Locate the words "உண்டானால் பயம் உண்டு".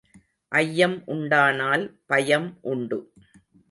1.05-2.99